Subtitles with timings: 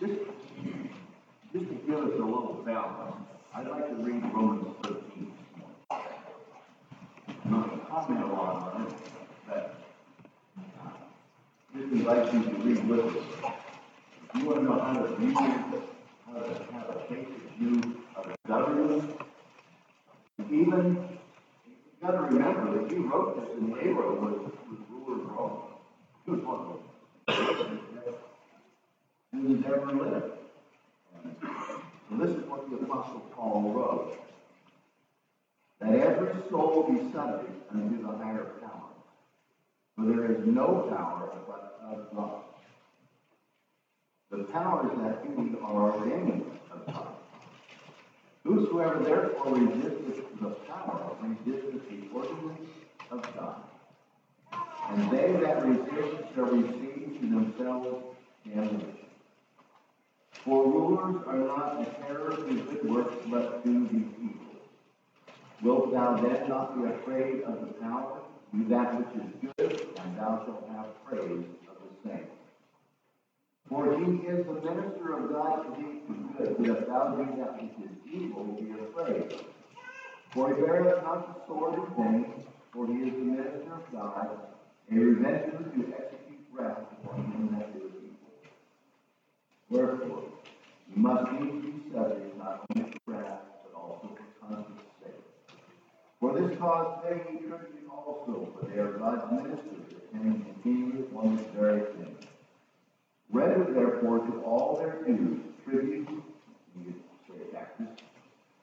[0.00, 0.14] just,
[1.52, 3.16] just to give us a little balance,
[3.54, 6.10] I'd like to read Romans thirteen this morning.
[7.44, 8.92] I'm not gonna comment a lot on it,
[9.48, 9.64] but
[10.58, 10.90] uh,
[11.74, 13.12] just invite you to read with us.
[14.34, 17.76] If you wanna know how to view, how to have a basic view
[18.16, 19.20] of the government,
[20.50, 20.84] even,
[21.66, 24.36] you gotta remember that he wrote this and Nero was,
[24.68, 25.58] was ruler of Rome.
[26.24, 26.80] He was one of them.
[29.32, 30.32] Who has ever lived.
[32.08, 34.16] So this is what the apostle Paul wrote.
[35.80, 38.92] That every soul be subject unto the higher power.
[39.96, 42.42] For there is no power but of God.
[44.30, 47.08] The powers that be are ordained of God.
[48.44, 52.70] Whosoever therefore resisteth the power resisteth the ordinance
[53.10, 53.62] of God.
[54.90, 58.04] And they that resist shall receive to themselves
[58.44, 58.96] damnation.
[60.44, 64.46] For rulers are not a terror to good works, but to the evil.
[65.62, 68.20] Wilt thou then not be afraid of the power?
[68.54, 71.44] Do that which is good, and thou shalt have praise
[72.04, 72.26] of same.
[73.68, 77.36] For he is the minister of God to thee for good, but if thou do
[77.38, 79.40] that which is evil, be afraid.
[80.30, 84.28] For he beareth not the sword in vain, for he is the minister of God,
[84.90, 88.32] a revenger to execute wrath upon him that doeth evil.
[89.68, 90.24] Wherefore,
[90.88, 95.24] you must needs be subject not only to wrath, but also for conscience sake.
[96.20, 99.85] For this cause pay ye tribute also, for they are God's ministers,
[100.16, 102.16] attending continually upon this very thing.
[103.30, 106.08] Render therefore to all their dues tribute,
[106.80, 106.94] you
[107.28, 107.88] say taxes,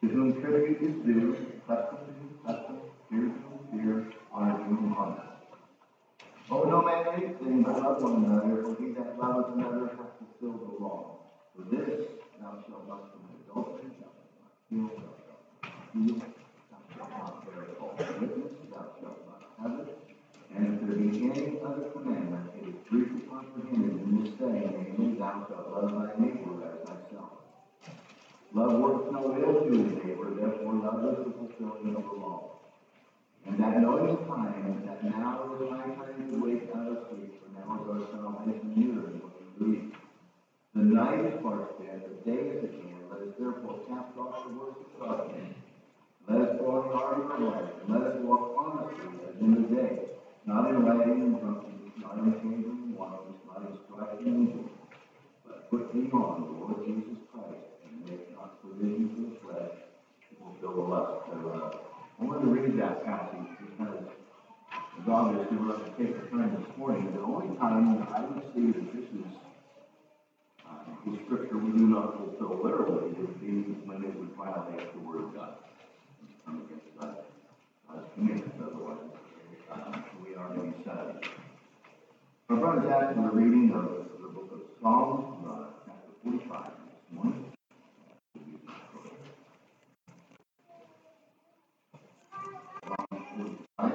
[0.02, 1.38] to whom tribute is due,
[1.68, 2.78] custom to custom,
[3.10, 5.24] fear to fear, honor to honor.
[6.52, 10.78] Owe no man anything but love one another, for he that loveth another hath fulfilled
[10.78, 11.20] the law.
[11.56, 12.08] For this
[12.40, 16.16] thou shalt not commit adultery, thou shalt not steal, thou shalt not steal,
[16.72, 20.04] thou shalt not bear false witness, thou shalt not covet.
[21.04, 25.20] And if there be any other commandment, it is briefly comprehended in this saying, namely,
[25.20, 27.44] thou shalt love thy neighbor as thyself.
[28.54, 32.52] Love works no ill to his neighbor, therefore love is the fulfilling of the law.
[33.46, 37.36] And that knowing the time, that now is high time to wake out of sleep,
[37.36, 39.22] for now is our salvation nearer than
[39.60, 39.92] we believe.
[40.74, 44.48] The night is far spent, the day is at hand, let us therefore cast off
[44.48, 45.52] the works of darkness.
[46.30, 49.68] Let us put on the of light, and let us walk honestly as in the
[49.68, 50.13] day,
[50.46, 54.70] not in rioting and drunkenness, not in chambering and wine, not in strife and evil,
[55.48, 59.76] but put thee on the Lord Jesus Christ, and make not provision for the flesh
[60.30, 61.80] to fulfill the lust thereof.
[62.20, 64.04] I want to read that passage because,
[65.00, 68.44] as obviously we're going to take the time this morning, the only time I would
[68.54, 69.26] see that this is
[70.68, 70.72] uh,
[71.06, 75.24] the scripture we do not fulfill literally would be when it would violate the word
[75.24, 75.54] of God.
[76.46, 77.16] Come against God,
[77.88, 78.98] God's commandments, otherwise,
[79.72, 81.30] um, we are to be saved.
[82.54, 87.18] My brothers asked for the reading of the book of Psalms, uh, chapter forty-five this
[87.18, 87.46] morning.
[92.86, 93.92] 45.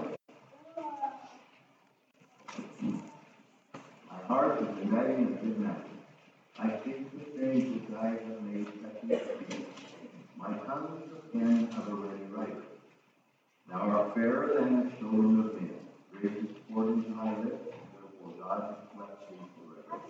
[4.11, 5.87] My heart is in ready and good night.
[6.59, 9.65] I speak the things which I have made thee.
[10.37, 12.63] My tongue is the pen of a ready writer.
[13.71, 15.75] Thou art fairer than the children of men.
[16.13, 17.68] Gracious according to thy lips, therefore
[18.49, 20.03] God blessed thee forever.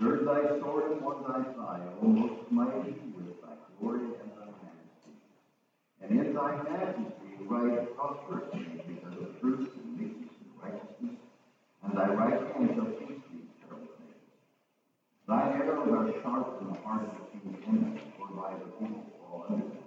[0.00, 5.14] Gird thy sword upon thy thigh, O most mighty, with thy glory and thy majesty.
[6.02, 11.18] And in thy majesty write prosperously because of truth and meekness and righteousness,
[11.84, 14.26] and thy right hand shall teach thee terrible things.
[15.28, 18.02] Thy arrows are sharp in the heart of the king's enemies,
[18.34, 19.86] by the people fall under them.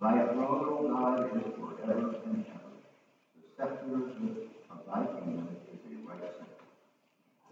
[0.00, 2.74] Thy throne, O God, is forever and ever.
[3.36, 6.45] The scepter of thy kingdom is a right scepter.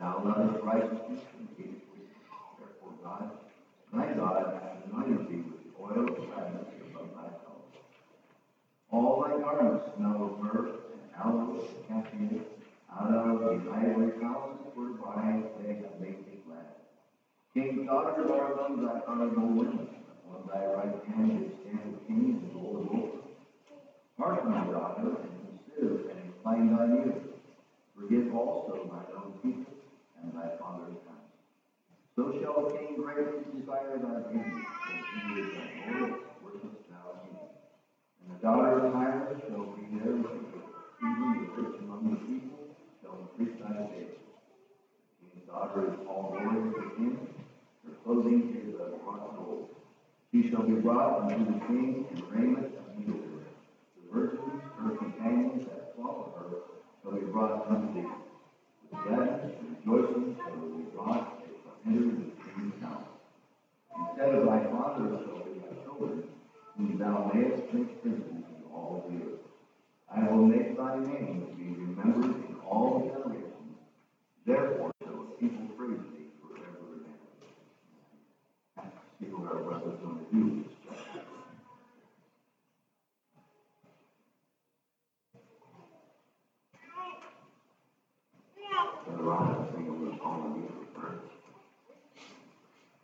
[0.04, 1.80] Thou lovest righteousness and wickedness.
[2.58, 3.30] Therefore God,
[3.90, 7.72] thy God, anointed thee with oil of gladness above thy fellows.
[8.90, 12.42] All thy garments smell of myrrh and aloes and cassia,
[12.92, 16.68] out of the ivory palaces whereby they have made thee glad.
[17.54, 19.88] King's daughters are among thy honorable women.
[20.28, 23.08] On thy right hand is stand the king and lords.
[24.18, 27.14] heart, my daughter, and consider and incline thy ear.
[27.96, 29.73] Forgive also thine own people
[30.24, 31.32] and thy father's house.
[32.16, 37.36] So shall king greatly desire thy beauty, and he is thy Lord, worship thou him.
[38.24, 40.60] And the daughter of Tyre shall be there with thee,
[41.02, 42.58] even the rich among the people
[43.02, 44.16] shall increase thy days.
[45.34, 47.18] The daughter is all glory to him,
[47.84, 49.66] her clothing is of wrought gold.
[50.32, 53.44] She shall be brought unto the king in raiment of needlework.
[53.96, 56.56] The virgins, her companions that follow her,
[57.02, 58.06] shall be brought unto thee.
[59.84, 61.42] Rejoicing shall they be brought,
[61.86, 63.04] into the king's house.
[63.98, 66.24] Instead of thy father shall thy children,
[66.76, 69.40] whom thou mayest make princes in all the earth.
[70.10, 73.76] I will make thy name to be remembered in all generations.
[74.46, 77.04] Therefore shall people praise thee forever and
[78.78, 78.90] ever.
[79.20, 80.74] See what our brother's going to do with
[90.38, 90.42] this chapter.
[90.42, 91.18] Brother Ron, I think I'm going to call on you for prayer.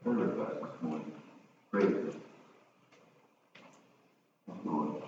[0.03, 1.13] Prayer request this morning.
[1.71, 2.21] Praise Him.
[4.65, 5.03] Lord.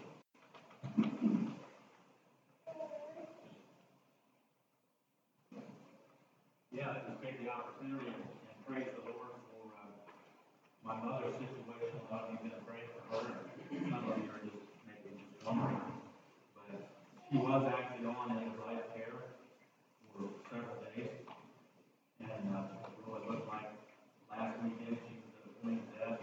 [6.72, 9.92] Yeah, I just take the opportunity and and praise the Lord for, uh,
[10.80, 12.00] my mother's situation.
[12.00, 13.36] A lot of you been praying for her, and
[13.92, 16.00] some of you are just maybe just wondering.
[16.56, 16.80] But
[17.28, 19.12] she was actually on end of life care
[20.16, 21.12] for several days.
[22.22, 23.68] And, uh, it really looked like
[24.32, 26.22] last weekend she was at the point of death.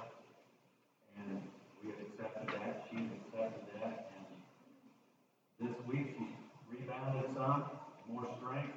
[1.20, 1.44] And
[1.84, 4.26] we had accepted that, she had accepted that, and
[5.62, 6.26] this week she
[6.74, 7.70] rebounded some,
[8.10, 8.74] more strength.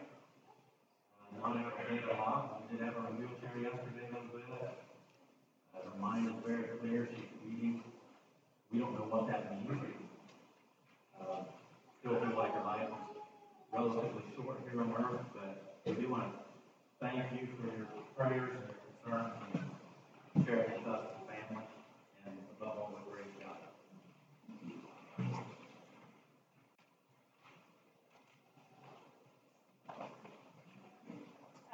[1.17, 4.13] Uh, Not every day a lot, we did have her in a wheelchair yesterday a
[4.13, 4.75] little bit.
[5.73, 7.83] Uh, her mind is very clear, she's reading,
[8.73, 9.79] we don't know what that means.
[11.21, 11.45] Uh,
[12.01, 13.23] Still feel like her life is
[13.73, 16.39] relatively short here on earth, but we do want to
[17.01, 17.87] thank you for your
[18.17, 19.33] prayers and your concerns
[20.35, 21.65] and sharing with us, the family,
[22.27, 23.57] and above all, the great God.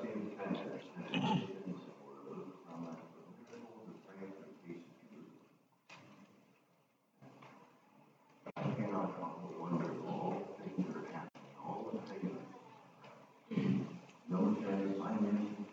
[11.13, 11.91] happening, all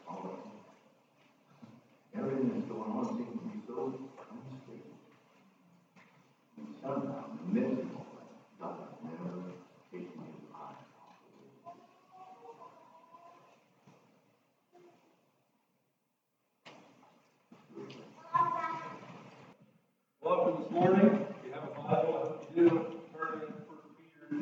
[0.07, 0.47] politics.
[2.17, 3.75] Everything that's going on seems to be so
[4.31, 4.97] unstable.
[6.57, 9.33] And somehow, in the midst of all that, God has never
[9.91, 11.53] taken his eye off of it.
[20.21, 21.27] Welcome this morning.
[21.30, 22.70] If you have a Bible, I hope you do.
[23.13, 24.42] Turn in First Peter.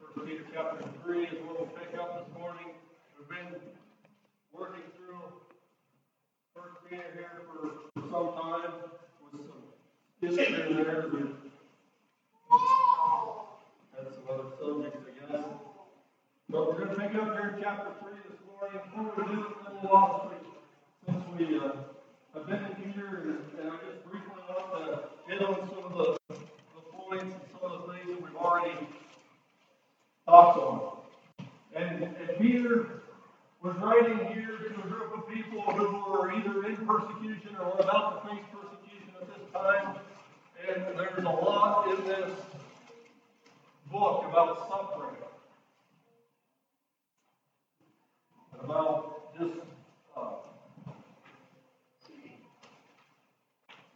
[0.00, 2.72] First Peter chapter three is where we'll pick up this morning.
[3.18, 3.60] We've been
[4.50, 5.20] working through
[6.56, 8.72] First Peter here for, for some time
[9.20, 9.60] with some
[10.22, 11.04] history there.
[11.12, 11.36] We've
[13.92, 15.44] had some other subjects, I guess.
[16.48, 18.80] But we're gonna pick up here in chapter three this morning.
[18.88, 20.00] Before we do, it's been a
[21.04, 21.92] since we, since we, uh,
[22.34, 24.31] have been here and, and I just briefly
[24.72, 28.36] to hit on some of the, the points and some of the things that we've
[28.36, 28.74] already
[30.26, 30.96] talked on.
[31.74, 33.02] And, and Peter
[33.62, 38.24] was writing here to a group of people who were either in persecution or about
[38.24, 39.96] to face persecution at this time.
[40.68, 42.30] And there's a lot in this
[43.90, 45.16] book about suffering.
[48.62, 49.54] About just
[50.16, 50.22] uh,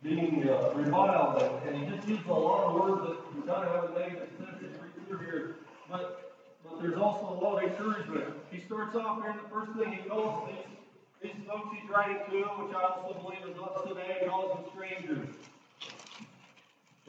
[0.06, 3.64] being uh, reviled, and, and he just uses a lot of words that we kind
[3.66, 5.56] of have a negative sense as read through here.
[5.90, 6.32] But,
[6.62, 8.34] but there's also a lot of encouragement.
[8.52, 12.18] He starts off here, and the first thing he calls these, these folks he's writing
[12.30, 15.28] to, which I also believe is us today, he calls them strangers.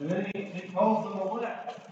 [0.00, 1.90] And then he, he calls them elect.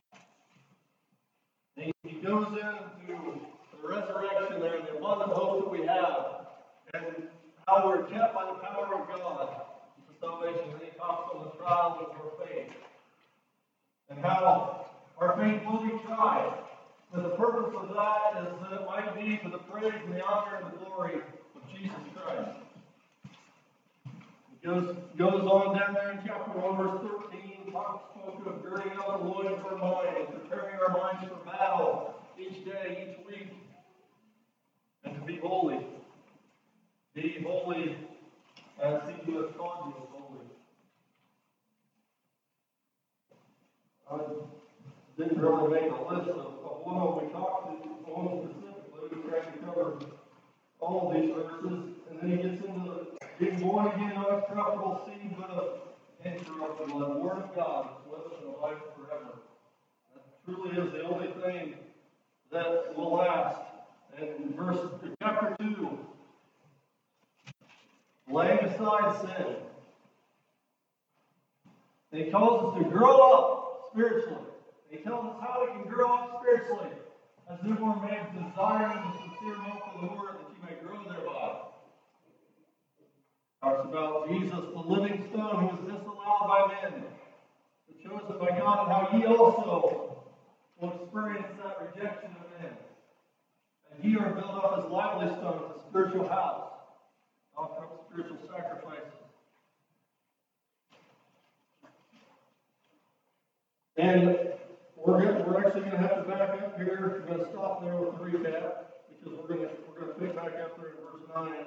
[1.77, 3.41] And he goes into
[3.81, 6.47] the resurrection there, the abundant hope that we have,
[6.95, 7.29] and
[7.69, 9.66] how we're kept by the power of God
[10.21, 10.71] salvation.
[10.73, 12.73] And he talks on the trials of our faith,
[14.11, 14.87] and how
[15.19, 16.53] our faith will be tried.
[17.13, 20.25] But the purpose of that is that it might be for the praise and the
[20.25, 22.59] honor and the glory of Jesus Christ.
[24.53, 27.01] It goes, goes on down there in chapter 1, verse
[27.33, 31.29] 13, talks spoke of girding up the loins of our mind and preparing our minds
[31.29, 33.49] for battle each day, each week,
[35.05, 35.79] and to be holy.
[37.15, 37.97] Be holy
[38.83, 40.45] as he who has called you is holy.
[44.11, 44.19] I
[45.19, 49.53] didn't really make a list of, of one we talked to, one specifically, we tried
[49.53, 49.99] to cover
[50.79, 53.07] all these verses, and then he gets into the
[53.39, 55.79] being born again, no corruptible seed, but of
[56.25, 59.41] incorruptible, the word of God living in life forever.
[60.15, 61.75] That truly is the only thing
[62.53, 63.61] that will last.
[64.19, 64.79] And verse
[65.21, 65.99] chapter two,
[68.31, 69.57] laying aside sin.
[72.13, 73.66] He calls us to grow up
[73.97, 74.45] spiritually.
[74.91, 76.91] He tells us how we can grow up spiritually
[77.51, 81.61] as newborn babes desiring the sincere milk of the word that you may grow thereby.
[83.63, 87.05] Talks about Jesus, the living stone who was disallowed by men,
[87.89, 90.27] but chosen by God, and how ye also
[90.79, 92.73] will experience that rejection of men.
[93.91, 96.69] And ye are built up as lively stones, a spiritual house,
[97.57, 99.06] offer up spiritual sacrifices.
[103.99, 104.39] And
[104.95, 108.19] we're gonna, we're actually gonna have to back up here, we're gonna stop there with
[108.19, 108.73] the recap,
[109.09, 111.67] because we're gonna, we're gonna pick back up there in verse nine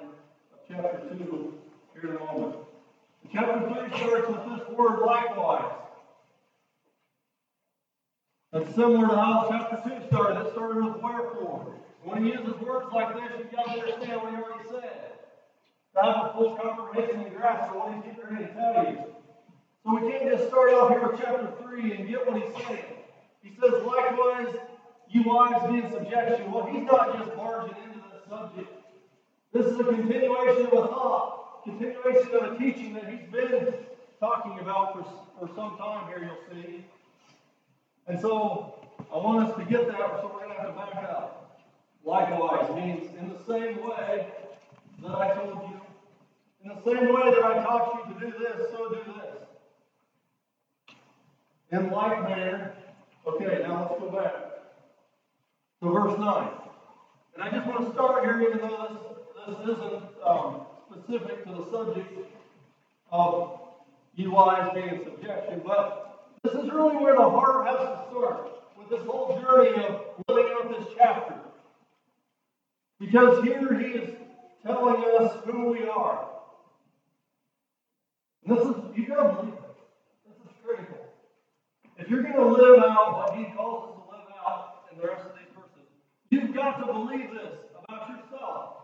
[0.52, 1.54] of chapter two
[1.92, 2.56] here in a moment.
[3.32, 5.72] Chapter three starts with this word likewise.
[8.52, 11.74] That's similar to how chapter two started, it started with wherefore.
[12.04, 15.12] When he uses words like this, you've got to understand what he already said.
[15.96, 19.19] To have a full comprehension and grasp of what he's getting ready to tell you.
[19.84, 22.84] So we can't just start out here with chapter 3 and get what he's saying.
[23.42, 24.54] He says, likewise,
[25.08, 26.52] you wives be in subjection.
[26.52, 28.68] Well, he's not just barging into this subject.
[29.52, 33.74] This is a continuation of a thought, continuation of a teaching that he's been
[34.20, 36.84] talking about for, for some time here, you'll see.
[38.06, 38.74] And so
[39.12, 41.58] I want us to get that, so we're going to have to back up.
[42.04, 44.26] Likewise means in the same way
[45.02, 45.80] that I told you,
[46.62, 49.19] in the same way that I taught you to do this, so do this.
[51.72, 52.72] In like manner,
[53.26, 54.34] okay, now let's go back
[55.82, 56.48] to verse 9.
[57.34, 58.98] And I just want to start here, even though
[59.46, 62.18] this, this isn't um, specific to the subject
[63.12, 63.60] of
[64.14, 66.10] you wives being in subjection, but
[66.42, 70.52] this is really where the heart has to start with this whole journey of living
[70.52, 71.34] out this chapter.
[72.98, 74.10] Because here he is
[74.66, 76.28] telling us who we are.
[78.44, 79.76] And this is, you gotta believe this.
[80.26, 80.98] This is critical.
[82.00, 85.06] If you're going to live out what he calls us to live out in the
[85.06, 85.86] rest of these verses,
[86.30, 88.76] you've got to believe this about yourself.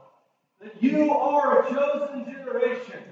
[0.60, 3.02] That you are a chosen generation,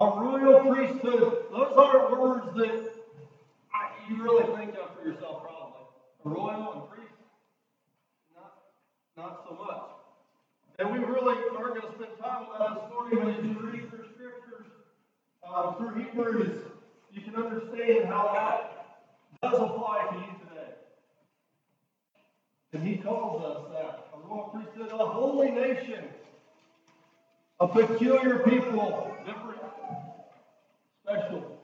[0.00, 1.46] a royal priesthood.
[1.50, 2.90] Those aren't words that
[4.08, 5.86] you really think of for yourself, probably.
[6.24, 7.14] Royal and priest?
[8.36, 8.52] Not,
[9.16, 9.80] not so much.
[10.78, 13.70] And we really aren't going to spend time with that this morning, but as you
[13.70, 14.66] read through scriptures,
[15.42, 16.58] um, through Hebrews,
[17.12, 18.73] you can understand how that
[19.44, 20.72] does apply to you today.
[22.72, 26.04] And he calls us that a royal priesthood, a holy nation,
[27.60, 29.60] a peculiar people, different,
[31.02, 31.58] special.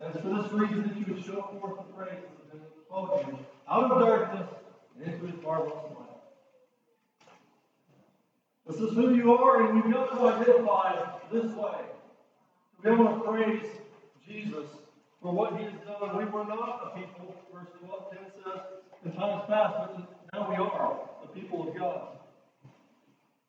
[0.00, 3.38] And it's for this reason that you would show forth the praise of been spoken
[3.68, 4.48] out of darkness
[4.96, 6.08] and into his marvelous light.
[8.66, 11.78] This is who you are, and we've got to identify this way.
[12.76, 13.62] To be able to praise
[14.26, 14.66] Jesus
[15.22, 16.16] for what he has done.
[16.16, 18.60] We were not a people, verse 12, 10 says,
[19.04, 19.98] in times past, but
[20.32, 22.08] now we are the people of God.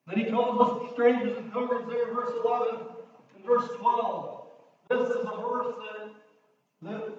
[0.08, 2.76] Then he calls us strangers and pilgrims there in verse 11
[3.36, 4.42] and verse 12.
[4.90, 6.10] This is a verse that,
[6.84, 7.14] that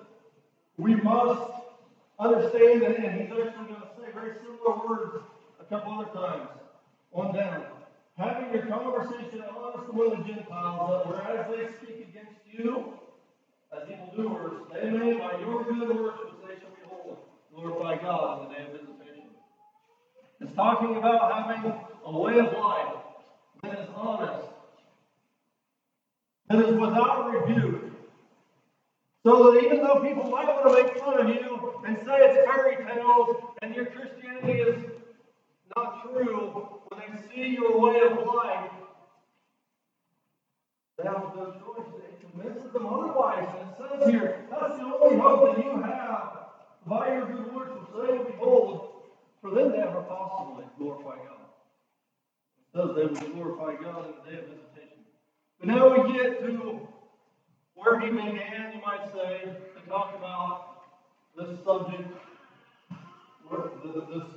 [0.76, 1.50] we must
[2.18, 5.24] understand, and he's actually going to say very similar words
[5.60, 6.48] a couple other times
[7.12, 7.64] on down.
[8.18, 12.94] Having your conversation honest among the Gentiles, that whereas they speak against you
[13.74, 17.18] as evildoers, they may by your good works which they shall behold
[17.52, 19.30] glorify God on the day of visitation.
[20.40, 21.72] It's talking about having
[22.04, 22.94] a way of life
[23.62, 24.48] that is honest,
[26.48, 27.92] that is without rebuke,
[29.24, 32.46] so that even though people might want to make fun of you and say it's
[32.46, 34.84] fairy tales and your Christianity is
[35.74, 38.70] not true, when they see your way of life,
[40.98, 42.03] they have no choice.
[42.34, 43.48] It convinces them otherwise.
[43.60, 46.38] And it says here, that's the only hope that you have
[46.86, 48.90] by your good works, which they will behold,
[49.40, 51.44] for them to ever possibly glorify God.
[52.58, 55.04] It says they will glorify God in the day of visitation.
[55.60, 56.88] But now we get to
[57.74, 60.82] where he began, you might say, to talk about
[61.36, 62.08] this subject,
[63.48, 64.28] where this, where this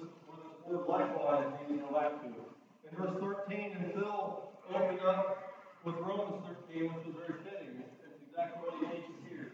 [0.66, 2.27] word likewise being back to.
[2.27, 5.48] In verse 13, and Phil opened up
[5.84, 7.57] with Romans 13, which is very fitting.
[8.56, 9.51] What he here.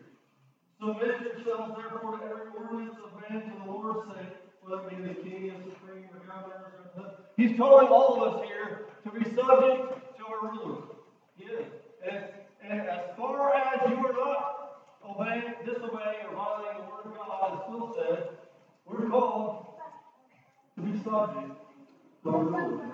[0.79, 5.07] Submit yourselves therefore to every ordinance of man to the Lord's sake, whether it be
[5.07, 9.23] the king and supreme or governors or He's calling all of us here to be
[9.35, 10.83] subject to our rulers.
[11.35, 11.65] He is.
[12.07, 12.25] And,
[12.63, 17.53] and as far as you are not obeying, disobeying, or violating the word of God,
[17.53, 18.29] as Phil said,
[18.85, 19.65] we're called
[20.75, 21.51] to be subject
[22.23, 22.89] to our rulers.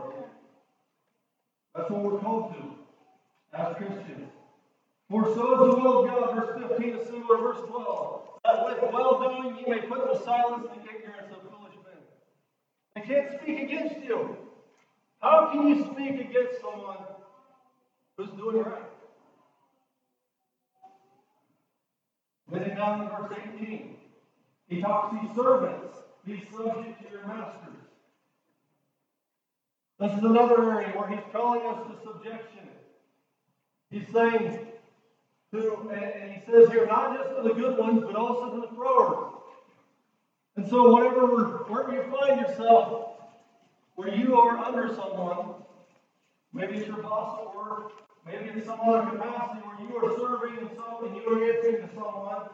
[1.75, 4.29] That's what we're called to as Christians.
[5.09, 8.93] For so is the will of God, verse 15 is similar verse 12, that with
[8.93, 11.97] well doing you may put to silence the ignorance of foolish men.
[12.95, 14.37] They can't speak against you.
[15.19, 16.97] How can you speak against someone
[18.17, 18.83] who's doing right?
[22.51, 23.95] Moving down in verse 18,
[24.67, 27.73] he talks to servants, be subject to your masters.
[29.99, 32.69] This is another area where he's calling us to subjection.
[33.89, 34.67] He's saying
[35.51, 38.75] to, and, he says here, not just to the good ones, but also to the
[38.75, 39.33] throwers.
[40.55, 43.17] And so, whatever, wherever you find yourself,
[43.95, 45.55] where you are under someone,
[46.53, 47.91] maybe it's your boss at work,
[48.25, 50.69] maybe it's some other capacity where you are serving and
[51.05, 52.49] and you are answering to someone.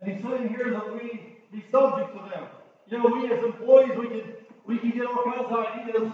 [0.00, 2.46] And he's saying here that we be subject to them.
[2.88, 4.34] You know, we as employees, we can
[4.66, 6.12] we can get all kinds of ideas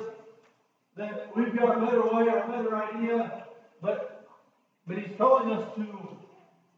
[0.97, 3.45] that we've got a better way or a better idea,
[3.83, 4.20] but
[4.91, 5.87] but he's telling us to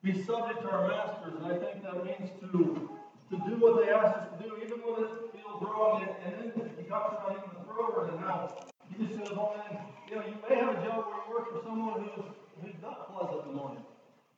[0.04, 2.90] be subject to our masters, and I think that means to
[3.32, 6.04] to do what they ask us to do, even when it feels wrong.
[6.04, 8.52] And, and then he talks about even the throwers and how
[8.92, 9.78] he just goes on in.
[10.10, 12.28] You know, you may have a job where you work for someone who's
[12.60, 13.84] who's not pleasant in the morning,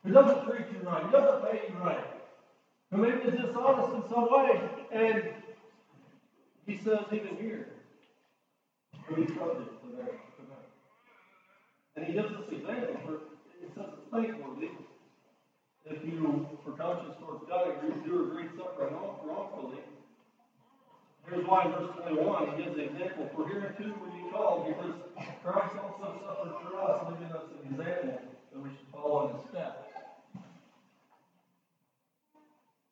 [0.04, 2.06] who doesn't treat you right, who doesn't pay you right,
[2.92, 5.34] who maybe is dishonest in some way, and
[6.64, 7.74] he says even here,
[9.10, 10.14] subject to them.
[11.96, 13.33] And he gives us examples
[13.76, 14.70] it's thankworthy
[15.86, 19.84] if you, for conscience towards God, you do agree suffering wrongfully.
[21.28, 23.28] Here's why in verse 21 he gives the example.
[23.36, 24.94] For hereunto were ye called, because
[25.44, 28.16] Christ also suffered for us, leaving us an example
[28.52, 29.84] that we should follow in his steps.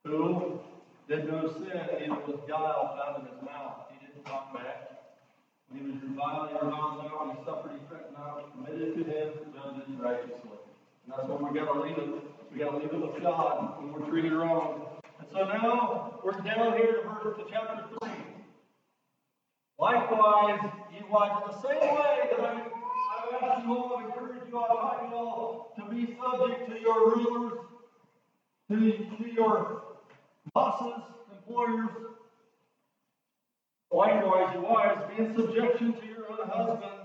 [0.04, 0.60] Who
[1.08, 3.88] did no sin, neither was guile found in his mouth.
[3.88, 5.00] He didn't talk back.
[5.68, 7.26] When he was reviled, he reviled not.
[7.26, 8.52] When he suffered, he threatened not.
[8.52, 10.61] Committed to him, judges righteously.
[11.04, 12.08] And that's what we got to leave it.
[12.52, 14.86] We got to leave it with God when we're treated wrong.
[15.18, 18.12] And so now we're down here to verse to chapter three.
[19.78, 20.60] Likewise,
[20.92, 24.58] ye wives, in the same way that I, I've asked you all, I've encouraged you
[24.60, 27.52] I've taught you all to be subject to your rulers,
[28.70, 29.82] to, to your
[30.54, 31.88] bosses, employers.
[33.90, 37.01] Likewise, you wives, be in subjection to your own husbands.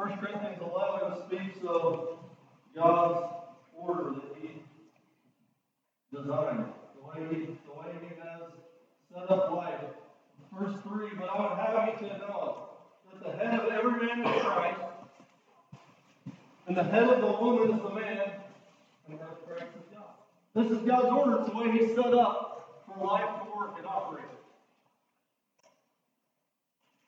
[0.00, 2.20] First Corinthians 11 speaks of
[2.74, 3.34] God's
[3.76, 4.62] order that He
[6.10, 6.64] designed,
[6.96, 7.36] the way He,
[7.66, 8.50] the way He has
[9.12, 9.80] set up life.
[10.58, 12.68] Verse 3 But I would have you to know
[13.12, 14.80] that the head of every man is Christ,
[16.66, 18.30] and the head of the woman is the man,
[19.06, 20.14] and of Christ is God.
[20.54, 21.40] This is God's order.
[21.40, 24.24] It's the way He set up for life to work and operate.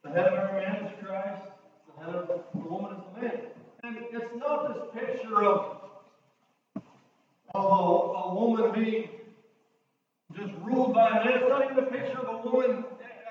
[0.04, 1.51] The head of every man is Christ,
[2.08, 3.40] of the woman is the man.
[3.84, 5.76] And it's not this picture of,
[7.54, 9.08] of a, a woman being
[10.36, 11.34] just ruled by a man.
[11.34, 12.84] It's not even a picture of a woman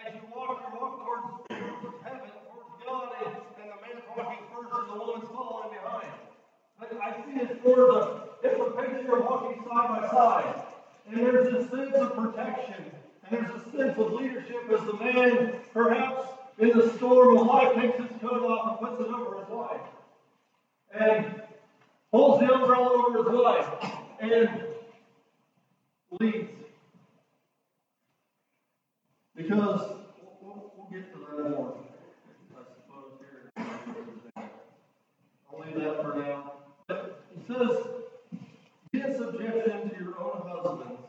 [0.05, 1.23] as you walk, you walk towards
[2.03, 6.11] heaven, towards God, and, and the man's walking first and the woman's following behind.
[6.79, 10.63] But I see it more as a, it's a picture of walking side by side.
[11.07, 12.85] And there's this sense of protection,
[13.23, 16.27] and there's a sense of leadership as the man, perhaps
[16.61, 19.81] in the storm of life, takes his coat off and puts it over his wife.
[20.93, 21.41] And
[22.11, 23.91] pulls the umbrella over his wife.
[24.21, 24.63] And
[26.19, 26.49] leads.
[29.35, 29.95] Because,
[30.41, 31.77] we'll, we'll, get to that more,
[32.53, 34.49] I suppose, here.
[35.51, 36.53] I'll leave that for now.
[36.87, 37.87] But it says,
[38.93, 41.01] in subjection to your own husbands,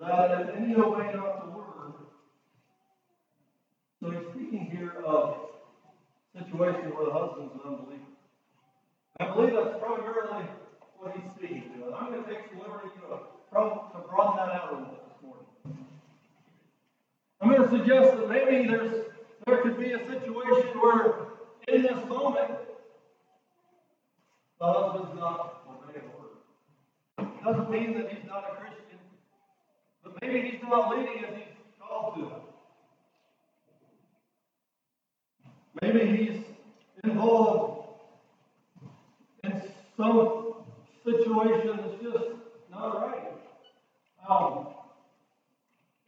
[0.00, 1.92] that if any obey not the word.
[4.00, 5.36] So he's speaking here of
[6.36, 8.02] situation where the husband's an unbeliever.
[9.18, 10.46] I believe that's primarily
[10.98, 11.86] what he's speaking to.
[11.86, 13.18] And I'm going to take some liberty to,
[13.50, 15.46] to broaden that out a little bit this morning.
[17.40, 19.04] I'm going to suggest that maybe there's
[19.46, 21.14] there could be a situation where
[21.68, 22.54] in this moment
[24.58, 27.28] the husband's not obeying word.
[27.44, 28.98] Doesn't mean that he's not a Christian,
[30.02, 32.53] but maybe he's not leading as he's called to.
[35.82, 36.40] Maybe he's
[37.02, 37.88] involved
[39.42, 39.62] in
[39.96, 40.54] some
[41.04, 42.30] situation that's just
[42.70, 43.32] not right.
[44.28, 44.68] Um,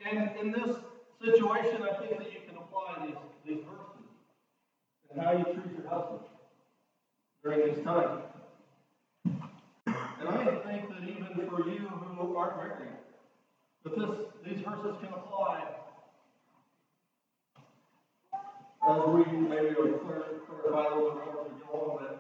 [0.09, 0.77] and in this
[1.23, 4.07] situation, I think that you can apply these, these verses
[5.11, 6.21] and how you treat your husband
[7.43, 8.21] during this time.
[9.25, 12.89] And I think that even for you who aren't married,
[13.85, 14.11] that this,
[14.45, 15.65] these verses can apply
[18.87, 22.19] as we maybe will clarify a little bit more we go with it.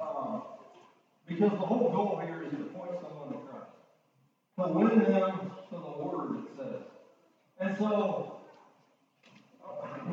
[0.00, 0.42] Um,
[1.26, 3.70] because the whole goal here is to point someone to Christ.
[4.58, 6.82] To win them to the word, it says.
[7.60, 8.34] And so,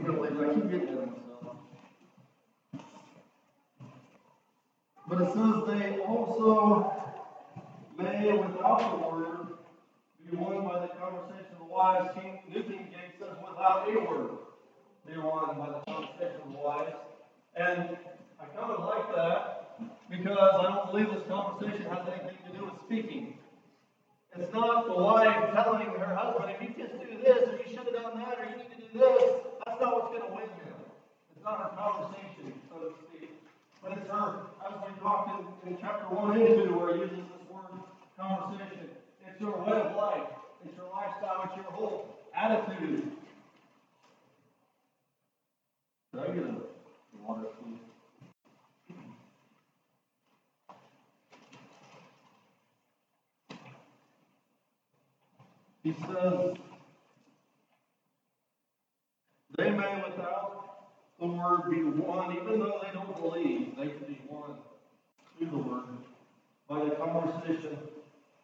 [0.05, 1.55] gonna leave, I keep getting ahead myself.
[5.07, 6.91] But it says they also
[7.97, 9.47] may, without the word,
[10.29, 12.09] be won by the conversation of the wise.
[12.15, 14.29] King, New King James says without a word,
[15.07, 16.93] be won by the conversation of wise.
[17.55, 17.97] And
[18.39, 22.65] I kind of like that because I don't believe this conversation has anything to do
[22.65, 23.37] with speaking.
[24.37, 27.83] It's not the wife telling her husband, if you just do this, or you should
[27.83, 29.23] have done that, or you need to do this.
[29.65, 30.79] That's not what's going to win him.
[31.35, 33.31] It's not her conversation, so to speak.
[33.83, 37.17] But it's her, as we talked in, in chapter 1 and 2, where he uses
[37.17, 37.75] this word
[38.17, 38.87] conversation.
[39.27, 40.27] It's your way of life.
[40.63, 41.43] It's your lifestyle.
[41.45, 43.11] It's your whole attitude.
[46.13, 46.55] Did I get a
[47.25, 47.79] water, please?
[55.83, 56.57] He says,
[59.57, 64.21] they may without the word be won, even though they don't believe, they can be
[64.29, 64.57] won
[65.37, 65.85] through the word
[67.13, 67.77] the conversation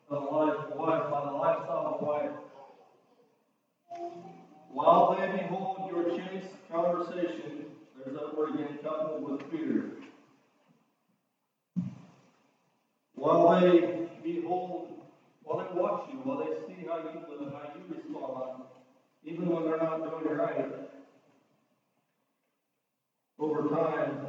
[0.10, 2.32] of life, wife, by the lifestyle of life.
[4.71, 9.86] While they behold your chaste conversation, there's that word again, coupled with fear.
[13.15, 14.93] While they behold,
[15.43, 18.63] while they watch you, while they see how you live, how you respond,
[19.23, 20.89] even when they're not doing right,
[23.39, 24.27] over time,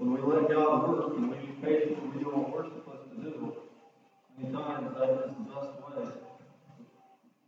[0.00, 3.10] when we let God work and we be patient and we do what we're supposed
[3.12, 3.52] to do,
[4.32, 6.08] many times that is the best way.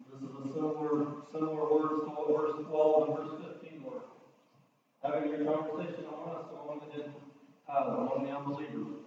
[0.04, 4.04] This is a similar, similar words to what verse 12 and verse 15 were.
[5.00, 8.98] Having your conversation honest among the Gentiles, among the unbelievers,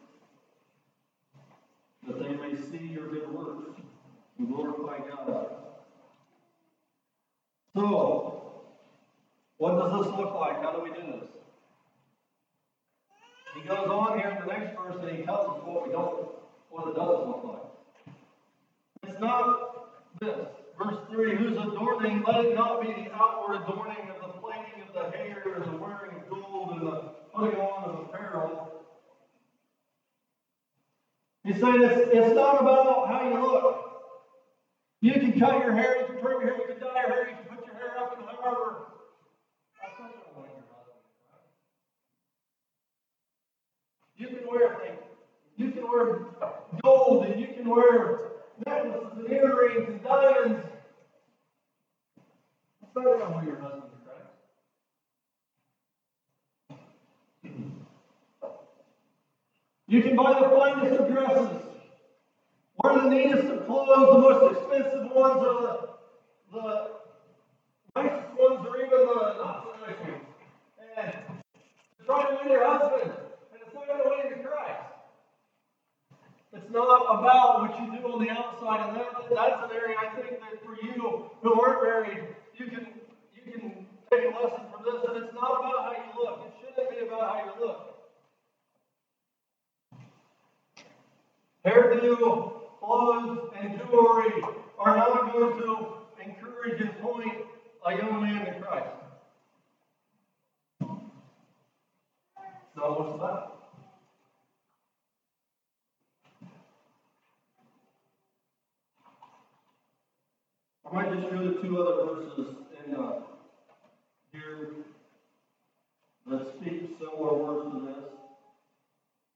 [2.08, 3.80] that they may see your good works
[4.38, 5.48] and glorify God.
[7.76, 8.63] So,
[9.58, 10.62] what does this look like?
[10.62, 11.30] How do we do this?
[13.56, 16.28] He goes on here in the next verse and he tells us what we don't,
[16.70, 18.15] what it doesn't look like.
[19.08, 20.48] It's not this.
[20.78, 24.94] Verse 3, whose adorning, let it not be the outward adorning of the plaiting of
[24.94, 27.02] the hair the wearing of gold and the
[27.34, 28.64] putting on of apparel.
[31.45, 33.91] He's saying it's, it's not about how you look.
[35.01, 37.29] You can cut your hair, you can trim your hair, you can dye your hair,
[37.29, 38.88] you can put your hair up in however.
[39.79, 40.25] Your husband.
[44.17, 44.99] You can wear things.
[45.58, 46.25] You can wear
[46.84, 48.21] gold and you can wear
[48.65, 50.65] necklaces and earrings and diamonds.
[52.81, 54.31] That's not gonna win your husband to Christ.
[59.88, 61.62] You can buy the finest of dresses,
[62.84, 65.89] wear the neatest of clothes, the most expensive ones, or the,
[66.52, 66.91] the
[67.95, 70.26] nicest ones, or even the not so nice ones.
[70.98, 71.13] And
[72.04, 73.12] try to win your husband,
[73.54, 74.82] and it's not going to win Christ.
[76.54, 80.15] It's not about what you do on the outside, and that, that's an area I
[80.15, 82.24] think that for you who aren't married,
[82.56, 82.88] you can
[83.36, 85.04] you can take a lesson from this.
[85.08, 86.41] And it's not about how you look.
[86.48, 87.85] It shouldn't be about how you look.
[91.65, 94.43] hairdo, clothes, and jewelry
[94.78, 95.88] are not going to
[96.23, 97.34] encourage and point
[97.86, 98.89] a young man in Christ.
[102.75, 103.51] So what's that?
[110.86, 113.21] I might just show the two other verses in uh,
[114.32, 114.69] here
[116.28, 118.06] that speak similar words to this.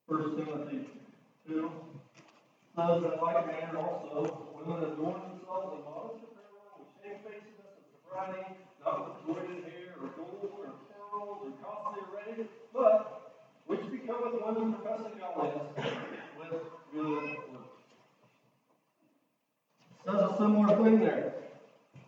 [0.08, 0.89] First Timothy
[1.48, 1.72] 2.
[2.80, 8.56] Those in like manner also, women adorn themselves in modest apparel, with shamefacedness and sobriety,
[8.80, 13.28] not with braided hair, or gold, or pearls, or costly array, but
[13.68, 15.68] which becometh women professing godliness
[16.39, 16.56] with
[16.96, 17.84] good works.
[20.06, 21.34] Says a similar thing there.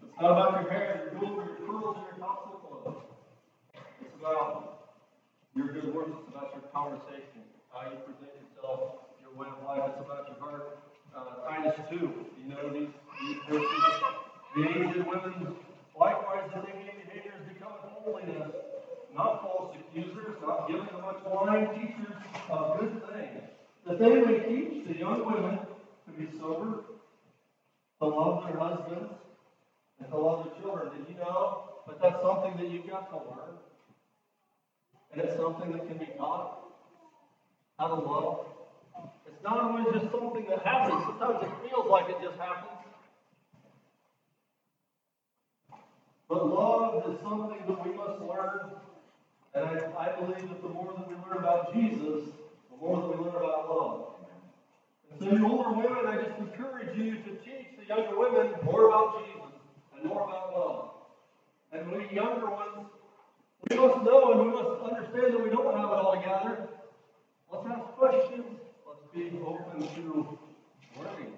[0.02, 2.96] It's not about your hair, your gold, your pearls, or your costly clothes.
[3.76, 4.80] It's about
[5.54, 6.12] your good works.
[6.16, 9.92] It's about your conversation, how you present yourself your way of life.
[9.92, 10.78] It's about your heart.
[11.16, 12.88] Uh, Titus 2, you know these,
[13.22, 13.68] these verses.
[14.56, 15.56] The aged women,
[16.00, 18.52] likewise, the same behaviors become holiness,
[19.16, 22.16] not false accusers, not giving to much wine, teachers
[22.50, 23.42] of good things.
[23.86, 26.84] That they may teach the young women to be sober,
[28.00, 29.12] to love their husbands,
[30.00, 30.92] and to love their children.
[30.98, 33.58] Did you know But that's something that you've got to learn?
[35.12, 36.60] And it's something that can be taught.
[37.78, 38.51] How to love.
[39.28, 41.04] It's not always just something that happens.
[41.06, 42.72] Sometimes it feels like it just happens.
[46.32, 48.72] But love is something that we must learn.
[49.54, 52.30] And I, I believe that the more that we learn about Jesus,
[52.72, 54.08] the more that we learn about love.
[55.12, 58.88] And so, you older women, I just encourage you to teach the younger women more
[58.88, 59.52] about Jesus
[59.94, 60.90] and more about love.
[61.74, 62.88] And we younger ones,
[63.70, 66.70] we must know and we must understand that we don't have it all together.
[67.52, 68.46] Let's ask questions.
[69.14, 70.40] Let's be open to
[70.98, 71.34] learning.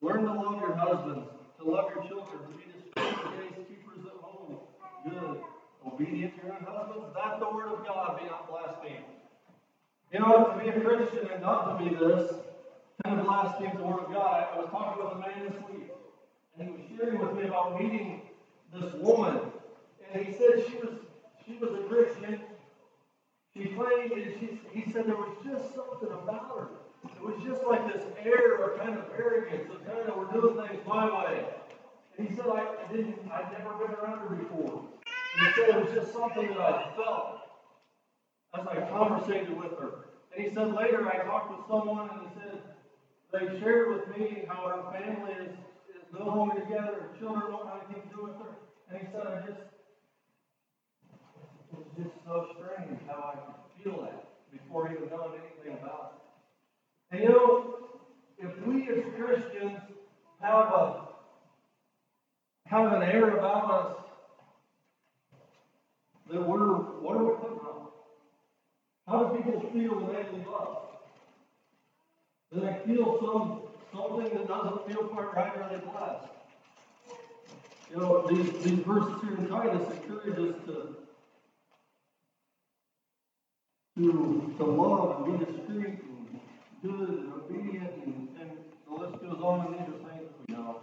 [0.00, 4.56] Learn to love your husbands, to love your children, to be discreet, keepers at home,
[5.04, 5.40] good,
[5.86, 9.04] obedient to your husbands, that the word of God be not blasphemed.
[10.12, 12.32] You know, to be a Christian and not to be this,
[13.04, 14.48] kind of blasphemes the word of God.
[14.52, 15.90] I was talking with a man this week,
[16.58, 18.22] and he was sharing with me about meeting
[18.74, 19.40] this woman,
[20.12, 20.98] and he said she was
[21.46, 22.40] she was a Christian.
[23.56, 26.68] She played, and she, he said there was just something about her.
[27.04, 30.68] It was just like this air of kind of arrogance, of kind of we're doing
[30.68, 31.46] things my way.
[32.18, 34.84] And he said I, didn't, I'd never been around her before.
[35.38, 37.40] And he said it was just something that I felt
[38.60, 40.10] as I conversated with her.
[40.36, 42.60] And he said later I talked with someone, and he said
[43.32, 45.52] they shared with me how her family is,
[45.96, 48.52] is no longer together, her children don't have anything to do with her.
[48.90, 49.60] And he said I just
[51.72, 56.20] it's just so strange how I feel that before even knowing anything about
[57.12, 57.16] it.
[57.16, 57.74] And you know,
[58.38, 59.80] if we as Christians
[60.40, 61.06] have a
[62.66, 63.96] have an air about us
[66.30, 67.88] that we're what are we putting on?
[69.06, 70.78] How do people feel when they leave us?
[72.52, 76.28] Do they feel some something that doesn't feel quite right or they blessed?
[77.90, 80.96] You know, these, these verses here in Titus encourage us to
[83.96, 86.40] to, to love and be discreet and
[86.82, 88.50] good and obedient and, and
[88.86, 90.80] the list goes on and these are things we know.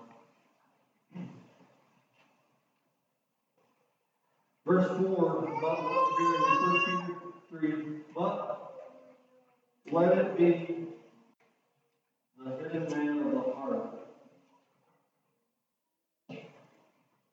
[4.65, 7.07] Verse 4, about what we're doing in 1
[7.59, 8.73] Peter 3, but
[9.91, 10.87] let it be
[12.43, 13.89] the hidden man of the heart.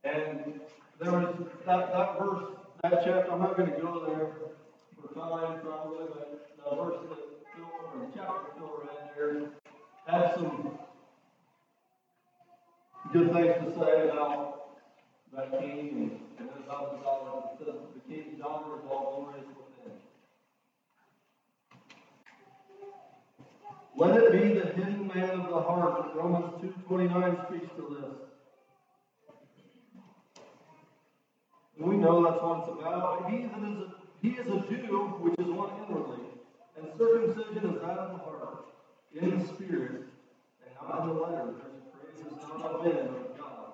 [0.05, 0.61] And
[1.01, 2.45] there was that, that verse,
[2.83, 4.51] that chapter, I'm not going to go there
[5.01, 7.19] for time probably, the verse that
[7.55, 9.51] Phil, or chapter Phil read there
[10.07, 10.79] had some
[13.13, 14.71] good things to say about
[15.35, 16.97] that king and, and his daughter.
[17.53, 19.97] It says the king's daughter is all glorious within.
[23.97, 26.15] Let it be the hidden man of the heart.
[26.15, 28.31] Romans 2.29 speaks to this.
[31.79, 33.31] We know that's what it's about.
[33.31, 36.25] He that is he is a Jew, which is one inwardly,
[36.77, 38.67] and circumcision is that of the heart,
[39.15, 40.05] in the spirit,
[40.63, 43.73] and not in the letter, because praise is not of men, but of God.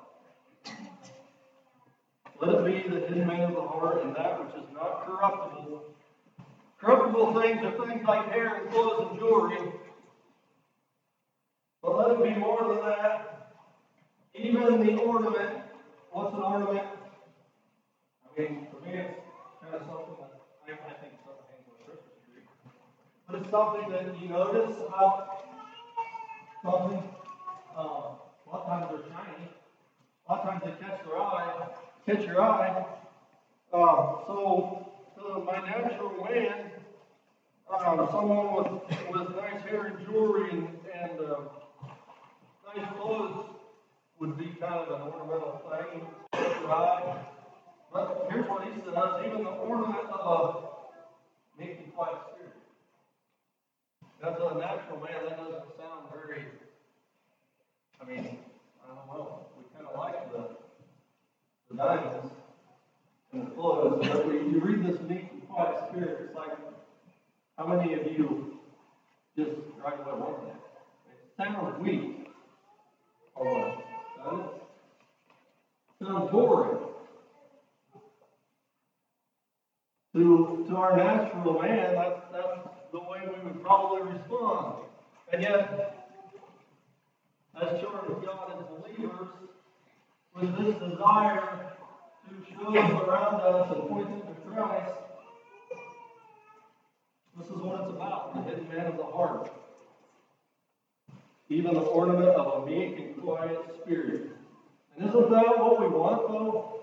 [2.40, 5.82] Let it be the hidden man of the heart, and that which is not corruptible.
[6.78, 9.72] Corruptible things are things like hair and clothes and jewelry.
[11.82, 13.52] But let it be more than that.
[14.34, 15.62] Even the ornament.
[16.10, 16.86] What's an ornament?
[18.26, 19.14] I mean, for me, it's
[19.62, 20.15] kind of something
[23.28, 25.44] But it's something that you notice about
[26.62, 27.02] something,
[27.76, 28.18] uh, a lot
[28.52, 29.48] of times they're shiny.
[30.28, 31.68] A lot of times they catch their eye,
[32.04, 32.84] catch your eye.
[33.72, 36.70] Uh, so, to my natural man,
[37.72, 40.68] um, someone with, with nice hair and jewelry and,
[41.00, 41.36] and, uh,
[42.74, 43.46] nice clothes
[44.18, 47.26] would be kind of an ornamental thing, catch your eye.
[47.92, 50.64] But here's what he says, even the ornament of
[51.58, 52.52] a meek quiet spirit.
[54.22, 56.44] As a natural man, that doesn't sound very,
[58.00, 58.36] I mean,
[58.84, 60.48] I don't know, we kind of like the,
[61.70, 62.30] the diamonds
[63.32, 66.52] and the clothes, but when you read this meek and quiet spirit, it's like,
[67.56, 68.46] how many of you
[69.36, 70.60] just right away want that?
[71.10, 72.02] It sounds weak,
[73.36, 74.62] doesn't it?
[76.02, 76.78] Sounds boring.
[80.16, 84.84] To, to our natural man, that's, that's the way we would probably respond.
[85.30, 86.08] And yet,
[87.60, 89.28] as children of God, as believers,
[90.34, 91.70] with this desire
[92.30, 94.92] to show those around us and point them to Christ,
[97.36, 99.52] this is what it's about, the hidden man of the heart.
[101.50, 104.30] Even the ornament of a meek and quiet spirit.
[104.96, 106.80] And isn't that what we want, though?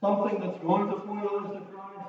[0.00, 2.08] Something that's going to point others to Christ?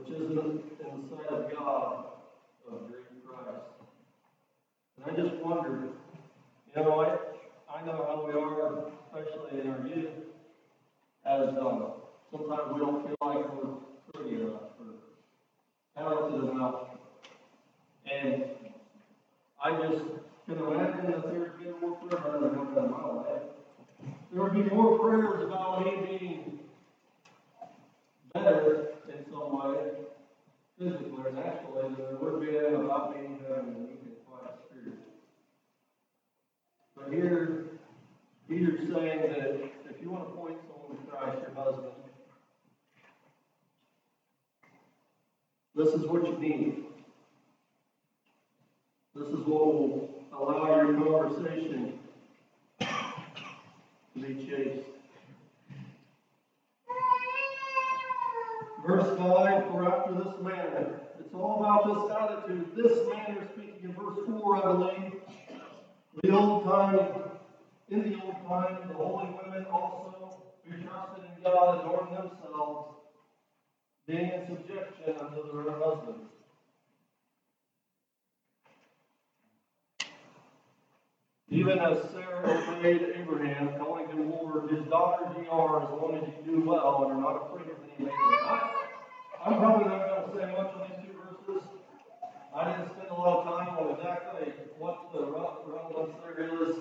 [0.00, 2.04] Which isn't in the sight of God
[2.70, 3.60] of great Christ.
[4.96, 5.90] And I just wondered,
[6.74, 10.08] you know, I, I know how we are, especially in our youth,
[11.26, 11.92] as um,
[12.30, 13.74] sometimes we don't feel like we're
[14.14, 16.74] pretty enough or talented enough.
[18.10, 18.44] And
[19.62, 20.04] I just
[20.46, 23.42] can imagine that there's been more prayer ever done in my life.
[24.32, 26.58] There would be more prayers about me being
[28.32, 28.94] better
[29.40, 29.90] in some way,
[30.78, 34.98] physically or naturally, than there would be about having a meek and quiet spirit.
[36.96, 37.64] But here,
[38.48, 41.92] Peter's saying that if you want to point someone to Christ, your husband,
[45.74, 46.84] this is what you need.
[49.14, 51.98] This is what will allow your conversation
[52.80, 54.99] to be chaste.
[58.90, 62.66] Verse 5, for after this manner, it's all about this attitude.
[62.74, 65.12] This manner, speaking in verse 4, I believe.
[66.24, 66.98] The old time,
[67.88, 72.96] in the old time, the holy women also, who trusted in God, adorned themselves,
[74.08, 76.26] being in subjection unto their husbands.
[81.48, 86.28] Even as Sarah obeyed Abraham, calling him Lord, his daughters ye are, as long as
[86.44, 88.79] you do well and are not afraid of any man.
[89.42, 91.68] I'm probably not gonna say much on these two verses.
[92.54, 96.76] I didn't spend a lot of time on exactly what the relevance there is.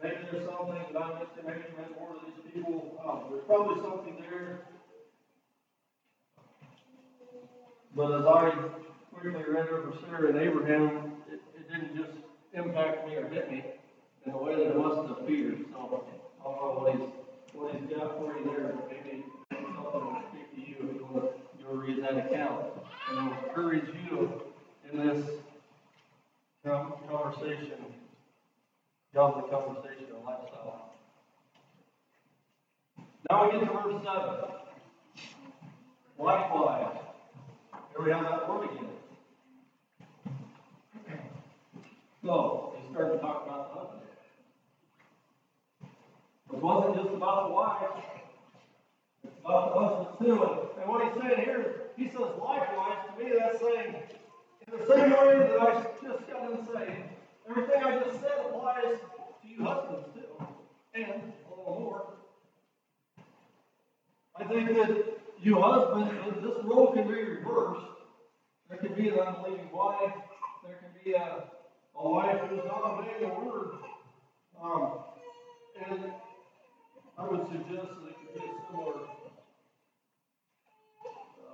[0.00, 3.82] Maybe there's something that I missed, it meant more to these people, um, there's probably
[3.82, 4.60] something there.
[7.96, 8.50] But as I
[9.12, 12.12] quickly read over Sarah and Abraham, it, it didn't just
[12.54, 13.64] impact me or hit me
[14.24, 15.56] in the way that it must have Peter.
[15.72, 16.04] So
[16.40, 17.08] I don't know what he's,
[17.54, 18.74] what he's got for you there,
[21.88, 22.66] read that account.
[23.08, 24.42] And it'll encourage you
[24.90, 25.26] in this
[26.64, 27.78] conversation,
[29.14, 30.92] godly conversation and lifestyle.
[33.30, 34.50] Now we get to verse seven.
[36.18, 36.98] Likewise.
[37.96, 38.84] Here we have that word again.
[42.24, 44.02] So, he started to talk about the husband.
[46.52, 48.04] It wasn't just about the wife,
[49.44, 50.42] husband too.
[50.80, 53.94] And, what he's saying here he says likewise, to me that's saying,
[54.66, 57.04] in the same way that I just got done saying,
[57.50, 58.98] everything I just said applies
[59.42, 60.46] to you husbands too.
[60.94, 62.06] And a little more.
[64.36, 65.04] I think that
[65.42, 67.86] you husbands, this role can be reversed.
[68.68, 70.12] There can be an unbelieving wife.
[70.64, 71.44] There can be a,
[71.98, 73.70] a wife who's not obeying the word.
[74.62, 74.92] Um,
[75.84, 76.12] and
[77.18, 79.17] I would suggest that it could be similar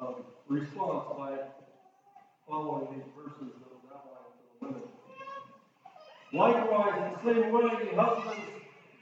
[0.01, 0.15] um,
[0.49, 1.39] response by
[2.49, 4.89] following these verses that was outlined for the women.
[6.33, 8.51] Likewise, in the same way, ye husbands,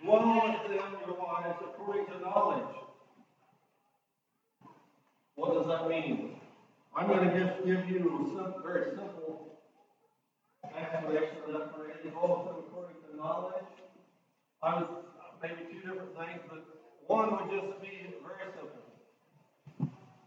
[0.02, 2.74] dwell with them, your wives, according to knowledge.
[5.36, 6.30] What does that mean?
[6.94, 9.56] I'm going to just give you a sim- very simple
[10.64, 11.96] explanation of that phrase.
[12.04, 13.64] Them according to knowledge.
[14.62, 14.86] I was
[15.42, 16.64] maybe two different things, but
[17.06, 18.81] one would just be very simple.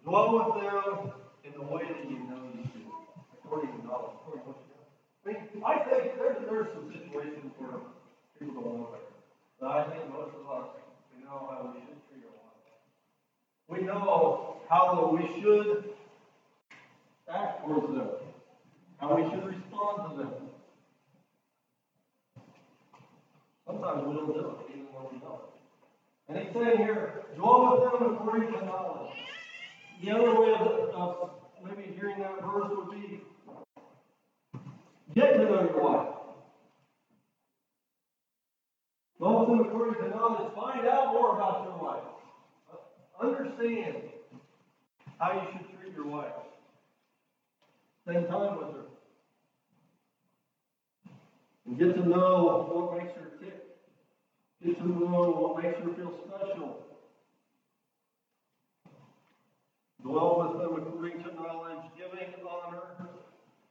[0.06, 1.12] Dwell with them
[1.44, 2.86] in the way that you know you should.
[3.50, 4.86] Forty dollars, forty, what you got?
[5.26, 7.82] I mean, I think there's, some situations where
[8.38, 9.10] people don't want it.
[9.60, 10.68] But I think most of us,
[11.10, 12.70] we know how we should treat our wives.
[13.68, 15.96] We know how we should
[17.28, 18.10] act towards them,
[18.98, 20.34] how we should respond to them.
[23.66, 26.30] Sometimes we don't do it, even when we know it.
[26.30, 29.10] And he's saying here, dwell with them according to knowledge.
[30.04, 31.30] The other way of, of
[31.64, 33.22] maybe hearing that verse would be,
[35.16, 36.16] get to know your wife.
[39.20, 40.54] Them according to knowledge.
[40.56, 42.04] Find out more about your wife.
[43.22, 43.96] Understand
[45.20, 46.34] how you should treat your wife.
[48.04, 48.82] Spend time with her.
[51.66, 53.66] And get to know what makes her tick.
[54.64, 56.86] Get to know what makes her feel special.
[60.06, 63.10] Dwell with them according to knowledge, giving honor,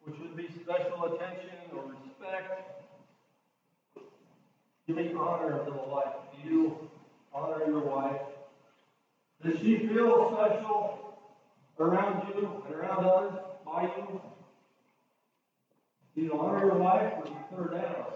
[0.03, 2.73] which would be special attention or respect.
[4.89, 6.13] Giving honor to the wife.
[6.43, 6.77] Do you
[7.33, 8.21] honor your wife?
[9.45, 10.99] Does she feel special
[11.79, 14.21] around you and around others by you?
[16.17, 18.07] Do you honor your wife or you her down?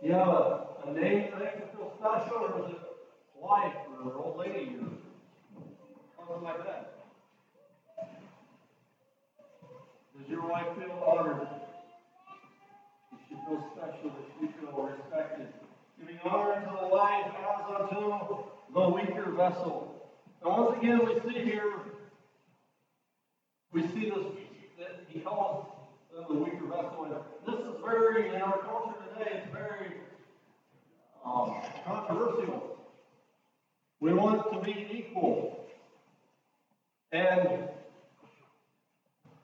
[0.00, 2.78] Do you have a, a name that makes her feel special or is it
[3.34, 5.03] wife or old lady or
[6.26, 6.94] something like that?
[10.18, 11.40] Does your wife feel honored?
[13.10, 14.10] Does she feel special?
[14.10, 15.48] Does she feel respected?
[15.98, 18.36] Giving honor to the wife as unto
[18.72, 20.12] the weaker vessel.
[20.42, 21.72] And once again, we see here,
[23.72, 24.24] we see this,
[24.78, 25.66] that he calls
[26.28, 27.04] the weaker vessel.
[27.04, 29.92] And this is very, in our culture today, it's very
[31.24, 31.54] um,
[31.84, 32.78] controversial.
[34.00, 35.63] We want to be equal.
[37.12, 37.68] And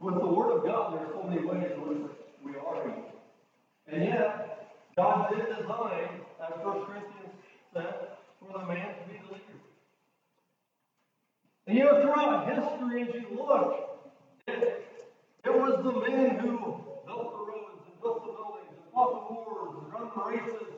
[0.01, 1.71] with the Word of God, there are so many ways
[2.43, 2.93] we are.
[3.87, 7.35] And yet, God did design, as 1 Corinthians
[7.73, 7.95] said,
[8.41, 9.61] for the man to be the leader.
[11.67, 14.01] And you know, throughout history, as you look,
[14.47, 14.87] it,
[15.45, 16.59] it was the men who
[17.07, 20.75] built the roads and built the buildings and fought the wars and run the races.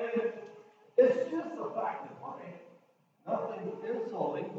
[0.00, 0.32] And
[0.96, 2.60] it's just a fact of life.
[3.26, 4.50] Nothing insulting,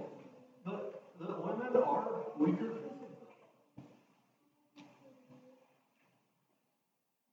[1.27, 2.73] the women are weaker.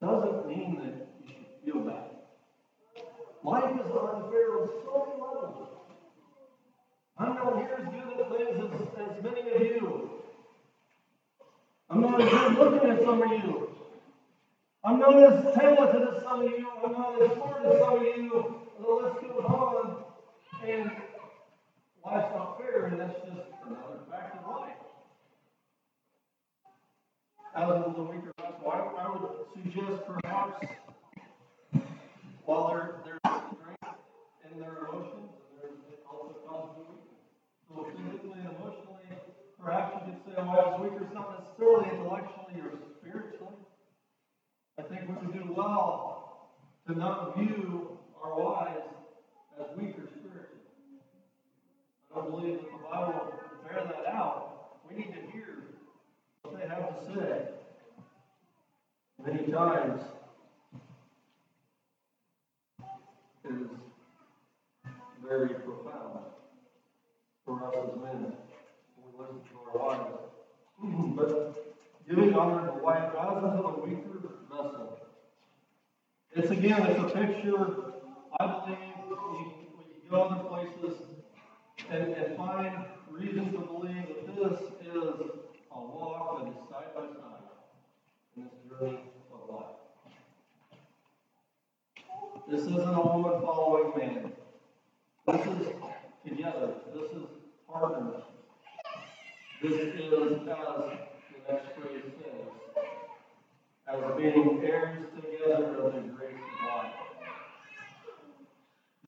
[0.01, 2.05] Doesn't mean that you should feel bad.
[3.45, 5.69] Life is unfair on so many levels.
[7.19, 10.11] I'm not here as good at things as, as many of you.
[11.91, 13.69] I'm not as good looking as some of you.
[14.85, 16.71] I'm not as talented as some of you.
[16.85, 18.47] I'm not as smart as some of you.
[18.81, 19.95] The list goes on.
[20.65, 20.91] And
[22.05, 23.43] life's not fair, and that's just
[24.11, 24.81] fact of life.
[27.55, 30.67] As of the weaker vessel, I, I would suggest perhaps
[32.45, 34.03] while there, there's strength
[34.51, 35.31] in their emotions,
[35.63, 36.35] and there's also
[36.79, 37.07] weakness.
[37.69, 39.07] So physically emotionally,
[39.63, 43.59] perhaps you could say a wife's weaker is not necessarily intellectually or spiritually.
[44.79, 46.51] I think we would do well
[46.89, 48.91] to not view our wives
[49.61, 50.51] as weaker spiritually.
[52.11, 53.40] I don't believe that the Bible
[53.71, 54.79] bear that out.
[54.89, 55.65] We need to hear
[56.43, 57.49] what they have to say.
[59.25, 60.01] Many times
[63.49, 63.69] is
[65.23, 66.25] very profound
[67.45, 68.33] for us as men
[68.97, 70.19] when we listen to our wives.
[71.17, 74.99] but giving honor to the wife as unto the weaker vessel.
[76.33, 77.77] It's again, it's a picture.
[78.39, 81.03] I believe when you go other places
[81.91, 82.85] and, and find
[83.21, 84.97] reason to believe that this is
[85.73, 87.45] a walk that is side by side
[88.37, 89.01] in this journey
[89.33, 89.77] of life.
[92.51, 94.33] This isn't a woman following man.
[95.27, 95.69] This is
[96.27, 96.69] together.
[96.95, 97.27] This is
[97.71, 98.23] partners.
[99.63, 100.97] This is, as the
[101.49, 102.85] next phrase says,
[103.87, 106.95] as being heirs together of the grace of life.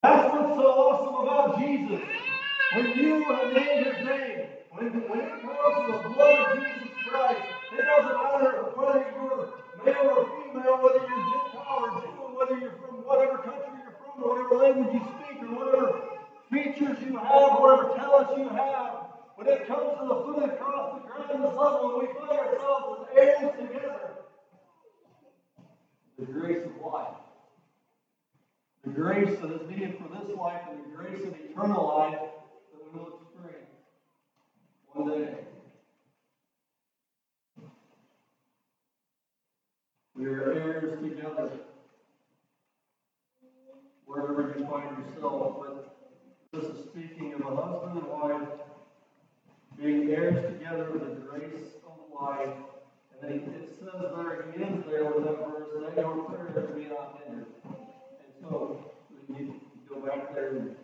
[0.03, 2.22] That's what's so awesome about Jesus.
[2.75, 6.89] When you have named his name, when, when it comes to the blood of Jesus
[7.07, 7.43] Christ,
[7.77, 9.53] it doesn't matter whether you're
[9.85, 14.23] male or female, whether you're Gentile or Jew, whether you're from whatever country you're from,
[14.25, 16.01] or whatever language you speak, or whatever
[16.49, 19.05] features you have, whatever talents you have.
[19.37, 22.15] When it comes to the foot of the cross, the ground, the level, and we
[22.15, 24.11] find ourselves as heirs together.
[26.19, 27.21] The grace of life.
[28.85, 32.19] The grace that is needed for this life and the grace of eternal life
[34.95, 35.07] we
[40.27, 41.51] are heirs together.
[44.05, 45.97] Wherever you find yourself, but
[46.53, 48.49] this is speaking of a husband and wife
[49.81, 52.55] being heirs together of the grace of life.
[53.13, 56.85] And then it says there, he ends there with that verse, that your prayers be
[56.85, 57.47] not hindered.
[57.65, 60.77] And so, we need to go back there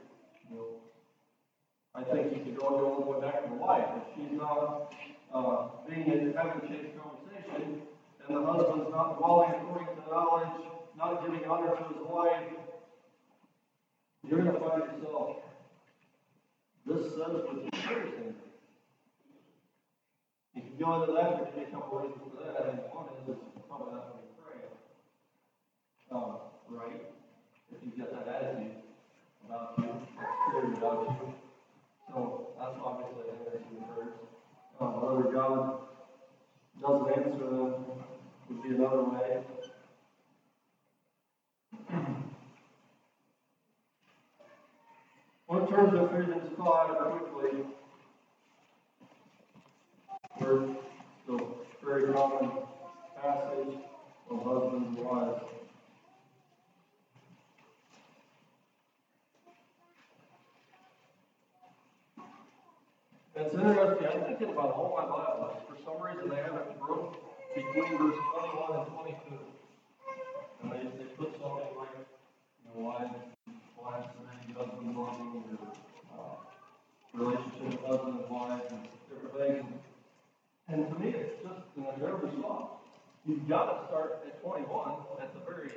[1.99, 3.85] I think you could go all the way back to the wife.
[3.97, 4.95] If she's not,
[5.35, 7.83] uh, being in, having a change conversation,
[8.27, 10.63] and the husband's not dwelling according to knowledge,
[10.97, 12.45] not giving honor to his wife,
[14.29, 15.37] you're gonna find yourself,
[16.87, 18.35] this says with hindered.
[20.55, 23.37] You can go into that, but there's a couple reasons for that, and one is,
[23.57, 24.61] it's probably not when you pray.
[26.13, 26.37] Um,
[26.69, 27.03] right,
[27.73, 28.73] if you get that attitude
[29.47, 29.89] about you,
[30.51, 31.35] clear about you.
[32.09, 34.15] So, that's obviously an answer to the prayers.
[34.81, 35.81] Um, whether God
[36.81, 37.75] doesn't answer them
[38.79, 39.43] would be another way.
[45.49, 47.65] Well, in terms of Ephesians five, quickly,
[50.41, 50.77] word,
[51.25, 52.51] still very common
[53.21, 53.75] passage
[54.31, 55.43] of husbands and wives.
[63.37, 67.17] It's interesting, I'm thinking about all my Bibles, for some reason they haven't broke
[67.55, 69.39] between verse twenty-one and twenty-two.
[70.63, 73.15] And they, they put something like, you know, wives,
[73.81, 75.71] wives and husband loving, or,
[76.19, 76.35] uh,
[77.15, 79.81] relationship of husband and wife, and different things.
[80.67, 82.81] And to me, it's just an observable law.
[83.25, 85.71] You've got to start at twenty-one at the very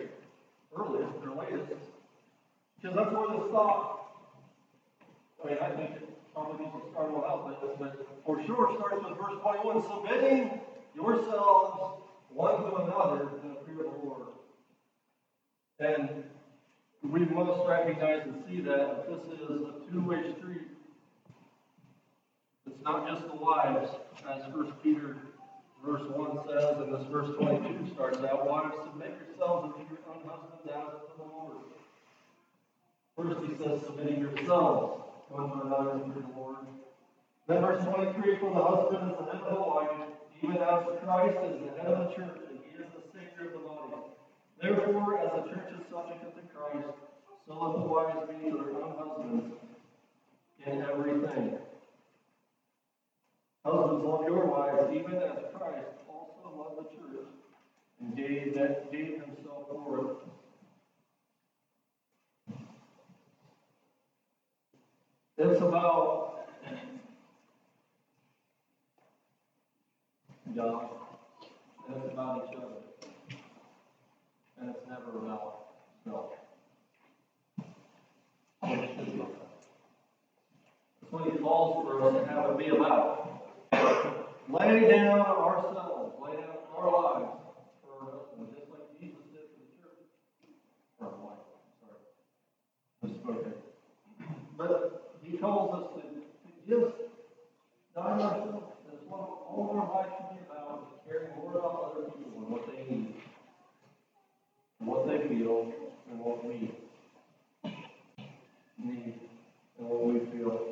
[0.75, 1.77] earliest or latest,
[2.91, 3.97] because that's where the thought.
[5.45, 5.91] I I think
[6.33, 10.59] probably needs to start all out, but, but for sure starts with verse twenty-one, submitting
[10.95, 12.01] yourselves
[12.33, 14.27] one to another in the fear of the Lord.
[15.79, 16.23] And
[17.03, 20.67] we must recognize and see that this is a two-way street.
[22.67, 23.89] It's not just the wives,
[24.29, 25.17] as First Peter
[25.83, 30.21] verse one says, and this verse twenty-two starts out, wives, submit yourselves unto your own
[30.29, 31.57] husbands as to the Lord.
[33.21, 36.65] First he says, submitting yourselves one to another unto the Lord.
[37.47, 39.91] Then verse twenty-three, for the husband is the head of the wife,
[40.41, 43.53] even as Christ is the head of the church, and he is the Savior of
[43.53, 44.09] the body.
[44.59, 46.97] Therefore, as the church is subject unto Christ,
[47.45, 49.53] so let the wives be to their own husbands
[50.65, 51.59] in everything.
[53.63, 57.29] Husbands, love your wives, even as Christ also loved the church
[58.01, 60.30] and gave that gave himself for it.
[65.43, 66.21] It's about
[70.45, 70.59] and
[71.97, 72.67] it's about each other,
[74.59, 75.65] and it's never about
[76.03, 76.29] self.
[78.61, 78.77] That's
[81.09, 83.41] what he calls for us to have it be about.
[84.47, 87.31] Lay down ourselves, lay down our lives
[87.81, 90.05] for husbands, just like Jesus did for the church.
[90.99, 91.41] For our wife,
[91.81, 91.97] sorry.
[93.03, 93.53] Misspoke.
[94.55, 95.00] But
[95.31, 96.01] he calls us to
[96.67, 96.91] give,
[97.95, 98.65] die ourselves.
[98.85, 102.49] That's what all our life should be about, is caring more about other people and
[102.49, 103.15] what they need,
[104.79, 105.73] what they feel,
[106.09, 106.71] and what we
[108.83, 109.13] need,
[109.79, 110.67] and what we feel.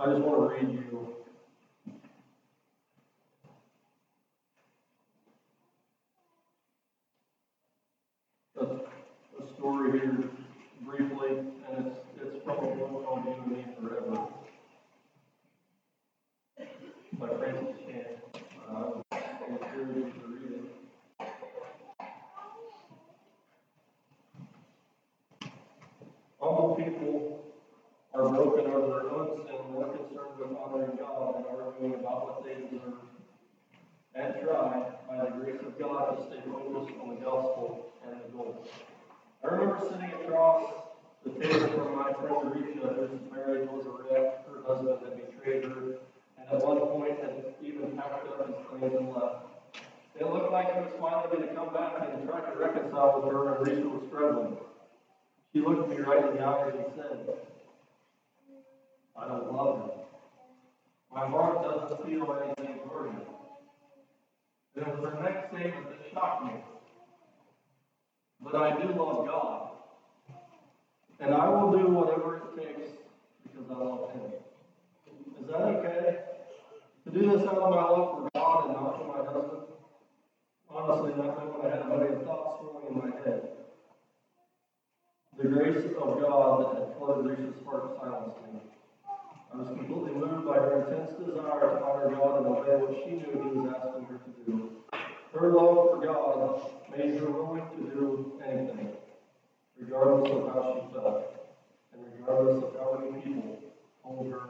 [0.00, 1.18] I just want to read you
[8.60, 10.30] a, a story here
[10.82, 14.28] briefly, and it's, it's from a book on you and me forever.
[17.18, 18.04] By Francis Chan.
[18.70, 19.14] Uh, I
[19.48, 20.66] encourage you to read it.
[26.40, 27.44] Humble people
[28.14, 32.44] are broken over their own sin, more concerned with honoring God and arguing about what
[32.44, 33.02] they deserve.
[34.14, 38.36] And try, by the grace of God, to stay focused on the gospel and the
[38.36, 38.64] goal.
[39.44, 40.64] I remember sitting across
[41.24, 45.64] the table from my friend Risha, who's married, was a wreck, her husband had betrayed
[45.64, 45.98] her,
[46.36, 49.46] and at one point had even packed up his things and left.
[50.16, 53.32] It looked like he was finally going to come back and try to reconcile with
[53.32, 54.56] her, and Risha was struggling.
[55.52, 57.38] She looked me right in the eyes and said,
[59.16, 59.90] I don't love him.
[61.14, 63.20] My heart doesn't feel anything for him.
[64.74, 66.52] It was her next statement that shocked me.
[68.42, 69.70] But I do love God.
[71.20, 72.92] And I will do whatever it takes
[73.42, 74.22] because I love him.
[75.40, 76.18] Is that okay?
[77.04, 79.62] To do this out of my love for God and not for my husband?
[80.70, 83.48] Honestly, not knowing I had a million thoughts swirling in my head.
[85.38, 88.60] The grace of God that had flooded Risha's heart silenced me.
[89.52, 93.16] I was completely moved by her intense desire to honor God and obey what she
[93.16, 94.70] knew He was asking her to do.
[95.32, 98.88] Her love for God made her willing to do anything,
[99.78, 101.22] regardless of how she felt,
[101.92, 103.56] and regardless of how many people
[104.02, 104.46] told her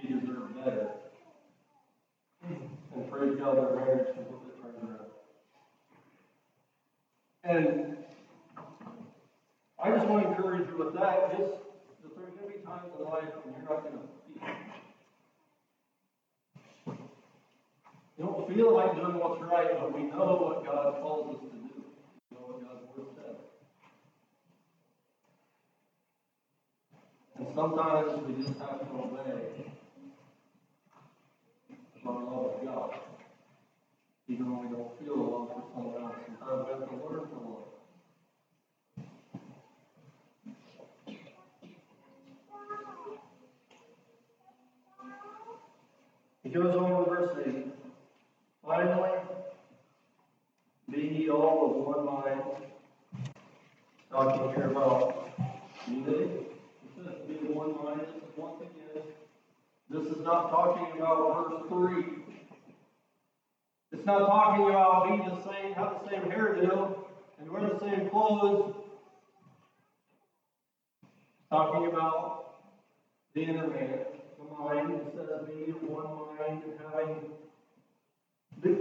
[0.00, 0.88] she deserved better.
[2.48, 5.10] And praise God, their marriage completely turned around.
[7.44, 7.96] And
[9.78, 11.52] I just want to encourage you with that, just
[12.02, 14.16] that there's going to be times in life when you're not going to feel.
[18.18, 21.46] You don't feel like doing what's right, but we know what God calls us to
[21.48, 21.84] do.
[22.30, 23.36] We know what God's word says.
[27.76, 29.66] And sometimes we just have to obey
[32.06, 32.90] our love of God.
[34.28, 37.36] Even when we don't feel love for someone else, sometimes we have to learn to
[37.36, 37.66] love.
[46.42, 47.66] He goes on in verse 8.
[48.64, 49.18] Finally,
[50.90, 52.42] be ye all of one mind.
[54.10, 55.28] Talking here about
[55.86, 56.46] unity.
[56.86, 58.00] It says be of one mind.
[58.00, 59.02] This is once again,
[59.90, 62.04] this is not talking about verse 3.
[63.92, 66.96] It's not talking about be the same, have the same hairdo,
[67.40, 68.72] and wear the same clothes.
[71.40, 72.54] It's talking about
[73.34, 73.98] the inner man,
[74.38, 74.92] the mind.
[74.92, 77.32] It says be of one mind and having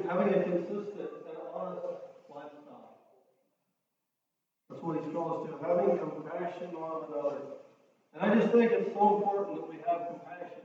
[0.08, 1.86] having a consistent and honest
[2.30, 2.98] lifestyle.
[4.70, 7.42] That's what he's called us to, having compassion on another.
[8.14, 10.65] And I just think it's so important that we have compassion.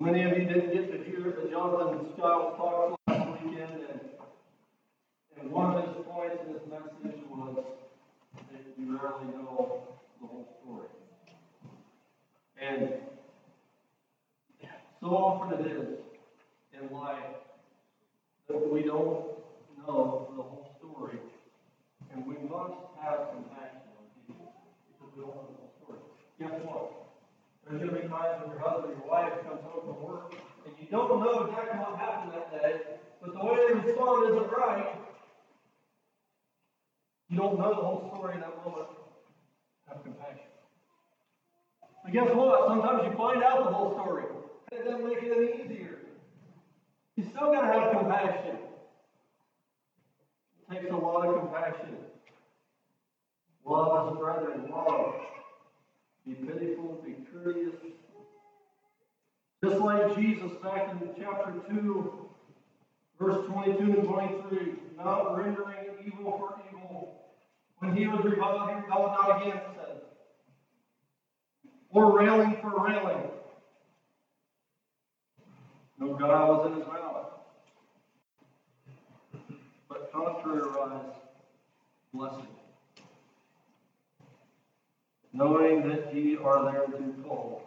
[0.00, 4.00] Many of you didn't get to hear the Jonathan Stiles talk last weekend, and,
[5.40, 7.64] and one of his points in his message was
[8.34, 9.84] that you rarely know
[10.20, 10.88] the whole story.
[12.60, 12.88] And
[15.00, 15.88] so often it is
[16.72, 17.18] in life
[18.48, 19.26] that we don't
[19.78, 21.18] know the whole story,
[22.12, 24.52] and we must have compassion on people
[24.90, 26.00] because we don't know the whole story.
[26.40, 27.03] Guess what?
[27.66, 30.34] There's going to be times when your husband or your wife comes home from work
[30.66, 32.80] and you don't know exactly what happened that day,
[33.22, 34.96] but the way they respond isn't right.
[37.30, 38.88] You don't know the whole story in that moment.
[39.88, 40.52] Have compassion.
[42.04, 42.68] But guess what?
[42.68, 44.24] Sometimes you find out the whole story.
[44.72, 46.00] It doesn't make it any easier.
[47.16, 48.58] You still got to have compassion.
[50.60, 51.96] It takes a lot of compassion.
[53.64, 55.14] Love as a brethren, love.
[56.26, 57.74] Be pitiful, be courteous.
[59.62, 62.28] Just like Jesus back in chapter 2,
[63.20, 67.20] verse 22 and 23, not rendering evil for evil.
[67.78, 69.60] When he was reviled, he reviled not again.
[71.90, 73.30] Or railing for railing.
[75.98, 77.30] No guile was in his mouth.
[79.88, 81.14] But contrariwise,
[82.12, 82.46] blessing.
[85.34, 87.60] Knowing that ye are thereunto called,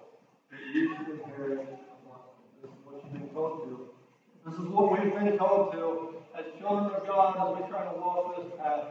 [0.49, 1.67] that ye should inherit.
[2.61, 3.89] This is what you've been called to.
[4.45, 7.91] This is what we've been called to as children of God as we try to
[7.99, 8.85] walk this path.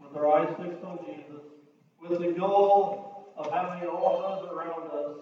[0.00, 1.42] With our eyes fixed on Jesus,
[2.00, 5.16] with the goal of having all those around us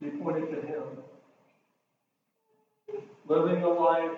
[0.00, 0.84] be pointed to Him.
[3.26, 4.16] Living a life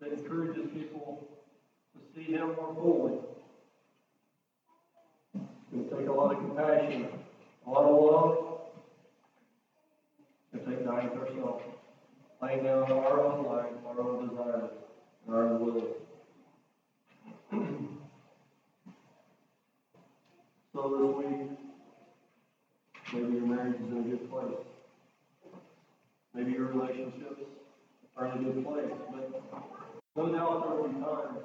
[0.00, 1.35] that encourages people
[2.16, 3.18] see Him more fully.
[5.34, 7.08] It's going take a lot of compassion,
[7.66, 8.36] a lot of love.
[10.52, 11.64] It's going to take dying to ourselves,
[12.42, 14.70] laying down our own life, our own desires,
[15.26, 15.96] and our own will.
[20.72, 21.56] so this week,
[23.12, 24.58] Maybe your marriage is in a good place.
[26.34, 27.40] Maybe your relationships
[28.16, 29.30] are in a good place, but
[30.16, 31.38] no doubt there will be times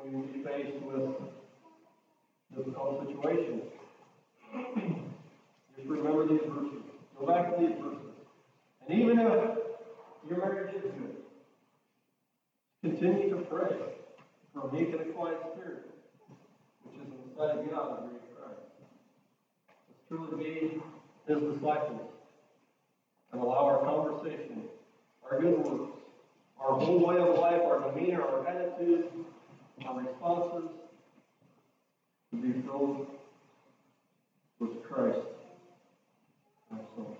[0.00, 1.10] when be faced with
[2.56, 3.62] difficult situations.
[5.76, 6.82] Just remember these verses.
[7.18, 8.14] Go back to these verses.
[8.86, 9.58] And even if
[10.28, 11.16] your marriage is good,
[12.82, 13.76] continue to pray
[14.54, 15.90] for a meek and a quiet spirit,
[16.84, 18.60] which is inside of God and Christ
[19.88, 20.80] Let's truly be
[21.26, 22.10] his disciples
[23.32, 24.62] and allow our conversation,
[25.30, 25.92] our good works,
[26.60, 29.04] our whole way of life, our demeanor, our attitude,
[29.86, 30.70] our responses
[32.32, 33.06] to be filled
[34.60, 35.18] with Christ,
[36.72, 37.17] our soul.